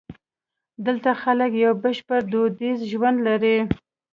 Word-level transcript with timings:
دلته 0.85 1.11
خلک 1.21 1.51
یو 1.63 1.73
بشپړ 1.83 2.19
دودیز 2.31 2.79
ژوند 2.91 3.17
لري. 3.27 3.57